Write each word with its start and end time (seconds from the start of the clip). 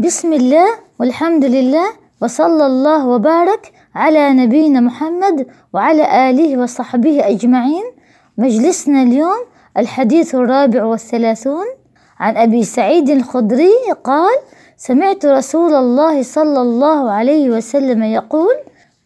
بسم 0.00 0.32
الله 0.32 0.68
والحمد 1.00 1.44
لله 1.44 1.88
وصلى 2.22 2.66
الله 2.66 3.06
وبارك 3.06 3.72
على 3.94 4.32
نبينا 4.32 4.80
محمد 4.80 5.46
وعلى 5.74 6.30
آله 6.30 6.62
وصحبه 6.62 7.28
أجمعين. 7.28 7.84
مجلسنا 8.38 9.02
اليوم 9.02 9.40
الحديث 9.76 10.34
الرابع 10.34 10.84
والثلاثون. 10.84 11.66
عن 12.20 12.36
أبي 12.36 12.64
سعيد 12.64 13.10
الخدري 13.10 13.72
قال 14.04 14.36
سمعت 14.76 15.26
رسول 15.26 15.74
الله 15.74 16.22
صلى 16.22 16.60
الله 16.60 17.10
عليه 17.10 17.50
وسلم 17.50 18.02
يقول 18.02 18.56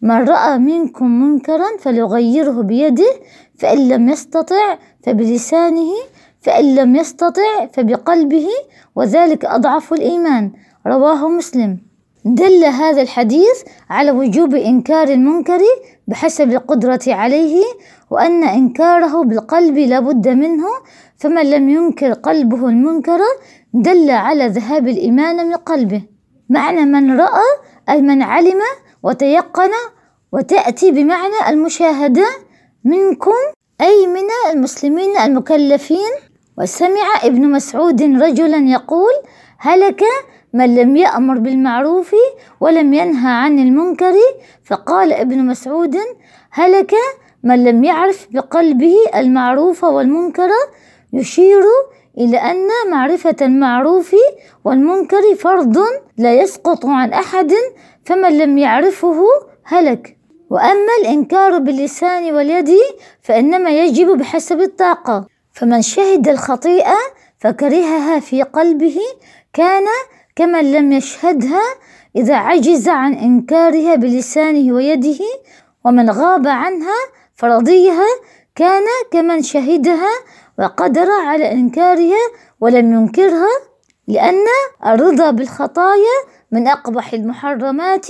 من 0.03 0.29
رأى 0.29 0.59
منكم 0.59 1.07
منكرا 1.07 1.77
فليغيره 1.81 2.63
بيده 2.63 3.13
فإن 3.59 3.89
لم 3.89 4.09
يستطع 4.09 4.79
فبلسانه 5.03 5.93
فإن 6.41 6.75
لم 6.75 6.97
يستطع 6.97 7.67
فبقلبه 7.73 8.49
وذلك 8.95 9.45
أضعف 9.45 9.93
الإيمان. 9.93 10.53
رواه 10.87 11.29
مسلم. 11.29 11.79
دل 12.25 12.65
هذا 12.65 13.03
الحديث 13.03 13.63
على 13.91 14.11
وجوب 14.11 14.55
إنكار 14.55 15.09
المنكر 15.09 15.61
بحسب 16.09 16.51
القدرة 16.51 17.01
عليه 17.09 17.63
وأن 18.11 18.45
إنكاره 18.45 19.25
بالقلب 19.25 19.79
لا 19.79 20.01
بد 20.01 20.29
منه 20.29 20.67
فمن 21.17 21.51
لم 21.51 21.69
ينكر 21.69 22.13
قلبه 22.13 22.69
المنكر 22.69 23.21
دل 23.75 24.11
على 24.11 24.47
ذهاب 24.49 24.89
الإيمان 24.89 25.49
من 25.49 25.55
قلبه. 25.55 26.03
معنى 26.49 26.85
من 26.85 27.21
رأى 27.21 27.49
أي 27.89 28.03
من 28.03 28.23
علم 28.23 28.61
وتيقن 29.03 29.71
وتأتي 30.33 30.91
بمعنى 30.91 31.49
المشاهدة 31.49 32.27
منكم 32.85 33.41
أي 33.81 34.07
من 34.07 34.53
المسلمين 34.53 35.17
المكلفين. 35.17 36.13
وسمع 36.59 37.07
ابن 37.23 37.51
مسعود 37.51 38.03
رجلا 38.03 38.57
يقول 38.57 39.13
هلك 39.59 40.03
من 40.53 40.75
لم 40.75 40.97
يأمر 40.97 41.39
بالمعروف 41.39 42.15
ولم 42.61 42.95
ينهى 42.95 43.33
عن 43.33 43.59
المنكر؟ 43.59 44.15
فقال 44.65 45.13
ابن 45.13 45.47
مسعود 45.47 45.97
هلك 46.51 46.95
من 47.43 47.65
لم 47.65 47.85
يعرف 47.85 48.27
بقلبه 48.31 48.97
المعروف 49.17 49.85
والمنكر؟ 49.85 50.49
يشير 51.13 51.63
إلى 52.19 52.37
أن 52.37 52.69
معرفة 52.91 53.37
المعروف 53.43 54.17
والمنكر 54.65 55.35
فرض 55.39 55.79
لا 56.19 56.35
يسقط 56.35 56.87
عن 56.87 57.13
أحد 57.13 57.53
فمن 58.05 58.39
لم 58.39 58.59
يعرفه 58.59 59.25
هلك. 59.65 60.17
وأما 60.51 60.93
الإنكار 61.01 61.59
باللسان 61.59 62.35
واليد 62.35 62.71
فإنما 63.23 63.71
يجب 63.71 64.19
بحسب 64.19 64.61
الطاقة. 64.61 65.34
فمن 65.55 65.83
شهد 65.83 66.29
الخطيئة 66.29 66.97
فكرهها 67.39 68.21
في 68.21 68.43
قلبه 68.43 68.99
كان 69.53 69.85
كمن 70.37 70.73
لم 70.73 70.93
يشهدها 70.93 71.63
إذا 72.17 72.37
عجز 72.37 72.89
عن 72.89 73.15
إنكارها 73.15 73.95
بلسانه 73.95 74.75
ويده 74.75 75.25
ومن 75.85 76.11
غاب 76.11 76.47
عنها 76.47 76.97
فرضيها 77.35 78.07
كان 78.55 78.85
كمن 79.11 79.43
شهدها 79.43 80.11
وقدر 80.59 81.11
على 81.11 81.53
إنكارها 81.53 82.31
ولم 82.61 82.95
ينكرها 82.95 83.51
لأن 84.09 84.45
الرضا 84.87 85.31
بالخطايا 85.31 86.17
من 86.51 86.69
أقبح 86.69 87.13
المحرمات 87.13 88.07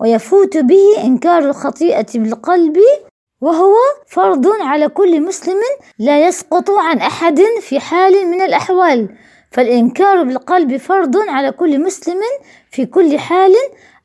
ويفوت 0.00 0.56
به 0.56 1.04
إنكار 1.04 1.38
الخطيئة 1.38 2.06
بالقلب 2.14 2.76
وهو 3.42 3.74
فرض 4.06 4.46
على 4.60 4.88
كل 4.88 5.20
مسلم 5.20 5.60
لا 5.98 6.26
يسقط 6.26 6.70
عن 6.70 6.98
أحد 6.98 7.40
في 7.60 7.80
حال 7.80 8.26
من 8.26 8.40
الأحوال. 8.40 9.08
فالإنكار 9.50 10.22
بالقلب 10.22 10.76
فرض 10.76 11.16
على 11.28 11.52
كل 11.52 11.82
مسلم 11.82 12.20
في 12.70 12.86
كل 12.86 13.18
حال 13.18 13.52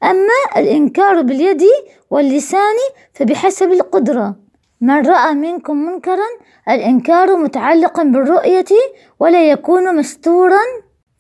أما 0.04 0.40
الإنكار 0.58 1.22
باليد 1.22 1.64
واللسان 2.10 2.76
فبحسب 3.14 3.72
القدرة. 3.72 4.36
من 4.82 5.08
رأى 5.08 5.34
منكم 5.34 5.78
منكرا 5.78 6.28
الإنكار 6.70 7.36
متعلق 7.38 8.02
بالرؤية 8.02 8.66
ولا 9.20 9.50
يكون 9.52 9.96
مستورا. 9.96 10.62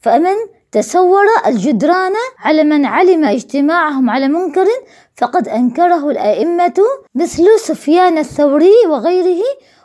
فمن 0.01 0.35
تصور 0.71 1.25
الجدران 1.45 2.13
على 2.39 2.63
من 2.63 2.85
علم 2.85 3.25
اجتماعهم 3.25 4.09
على 4.09 4.27
منكر 4.27 4.67
فقد 5.15 5.47
أنكره 5.47 6.09
الأئمة 6.09 6.73
مثل 7.15 7.45
سفيان 7.59 8.17
الثوري 8.17 8.85
وغيره 8.89 9.43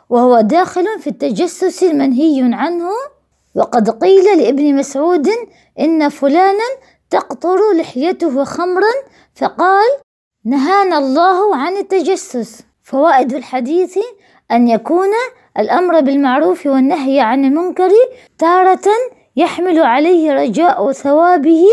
وهو 0.09 0.41
داخل 0.41 0.85
في 0.99 1.07
التجسس 1.07 1.83
المنهي 1.83 2.41
عنه. 2.53 2.89
وقد 3.55 3.89
قيل 3.89 4.37
لابن 4.37 4.75
مسعود 4.75 5.29
إن 5.79 6.09
فلانا 6.09 6.63
تقطر 7.09 7.59
لحيته 7.75 8.43
خمرا 8.43 8.93
فقال 9.35 9.89
نهانا 10.45 10.97
الله 10.97 11.55
عن 11.55 11.77
التجسس 11.77 12.61
فوائد 12.83 13.33
الحديث 13.33 13.97
أن 14.51 14.67
يكون 14.67 15.09
الأمر 15.59 15.99
بالمعروف 15.99 16.65
والنهي 16.65 17.19
عن 17.19 17.45
المنكر 17.45 17.91
تارة 18.37 18.89
يحمل 19.35 19.79
عليه 19.79 20.33
رجاء 20.33 20.91
ثوابه 20.91 21.65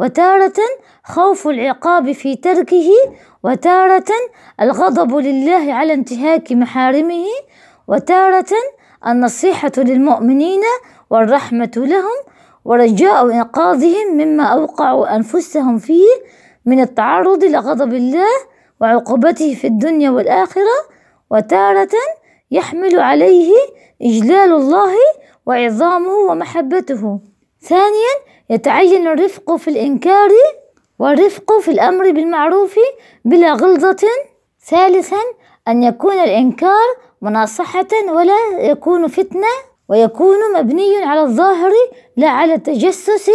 وتارة 0.00 0.52
خوف 1.04 1.48
العقاب 1.48 2.12
في 2.12 2.36
تركه 2.36 2.90
وتارة 3.42 4.10
الغضب 4.60 5.16
لله 5.16 5.74
على 5.74 5.94
انتهاك 5.94 6.52
محارمه 6.52 7.24
وتارة 7.88 8.50
النصيحة 9.06 9.72
للمؤمنين 9.78 10.62
والرحمة 11.10 11.72
لهم 11.76 12.34
ورجاء 12.64 13.30
إنقاذهم 13.30 14.16
مما 14.16 14.44
أوقعوا 14.44 15.16
أنفسهم 15.16 15.78
فيه 15.78 16.08
من 16.66 16.80
التعرض 16.80 17.44
لغضب 17.44 17.94
الله 17.94 18.32
وعقوبته 18.80 19.54
في 19.54 19.66
الدنيا 19.66 20.10
والآخرة 20.10 20.76
وتارة 21.30 21.90
يحمل 22.50 23.00
عليه 23.00 23.52
إجلال 24.02 24.52
الله 24.52 24.94
وعظامه 25.46 26.12
ومحبته. 26.12 27.18
ثانيا 27.60 28.14
يتعين 28.50 29.06
الرفق 29.06 29.56
في 29.56 29.68
الإنكار 29.68 30.30
والرفق 30.98 31.58
في 31.60 31.70
الأمر 31.70 32.10
بالمعروف 32.10 32.74
بلا 33.24 33.52
غلظة. 33.52 34.06
ثالثا 34.66 35.20
أن 35.68 35.82
يكون 35.82 36.14
الإنكار 36.14 36.86
مناصحة 37.22 37.88
ولا 38.08 38.38
يكون 38.58 39.08
فتنة 39.08 39.46
ويكون 39.88 40.38
مبني 40.54 41.04
على 41.04 41.20
الظاهر 41.20 41.72
لا 42.16 42.28
على 42.28 42.54
التجسس. 42.54 43.30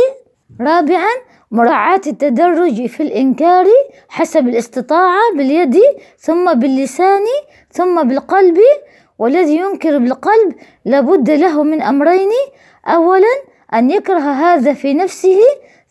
رابعا 0.62 1.10
مراعاة 1.52 2.02
التدرج 2.08 2.86
في 2.86 3.04
الإنكار 3.04 3.66
حسب 4.10 4.48
الاستطاعة 4.48 5.22
باليد 5.36 5.78
ثم 6.20 6.54
باللسان 6.54 7.24
ثم 7.72 8.04
بالقلب. 8.04 8.58
والذي 9.20 9.56
ينكر 9.56 9.98
بالقلب 9.98 10.56
لابد 10.86 11.30
له 11.30 11.64
من 11.64 11.82
أمرين. 11.82 12.30
أولا 12.88 13.44
أن 13.74 13.92
يكره 13.92 14.20
هذا 14.20 14.74
في 14.74 14.94
نفسه. 14.94 15.40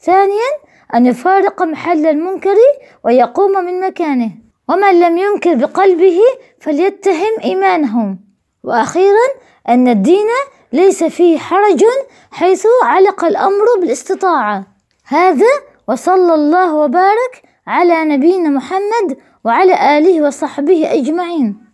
ثانيا 0.00 0.50
أن 0.94 1.06
يفارق 1.06 1.62
محل 1.62 2.06
المنكر 2.06 2.56
ويقوم 3.04 3.52
من 3.64 3.80
مكانه. 3.80 4.30
ومن 4.68 5.00
لم 5.00 5.18
ينكر 5.18 5.54
بقلبه 5.54 6.20
فليتهم 6.60 7.32
إيمانهم. 7.44 8.18
وأخيرا 8.64 9.28
أن 9.68 9.88
الدين 9.88 10.26
ليس 10.72 11.04
فيه 11.04 11.38
حرج 11.38 11.84
حيث 12.30 12.66
علق 12.84 13.24
الأمر 13.24 13.64
بالاستطاعة. 13.80 14.66
هذا 15.06 15.52
وصلى 15.88 16.34
الله 16.34 16.74
وبارك 16.74 17.42
على 17.66 18.04
نبينا 18.04 18.48
محمد 18.48 19.18
وعلى 19.44 19.98
آله 19.98 20.26
وصحبه 20.26 20.92
أجمعين. 20.92 21.67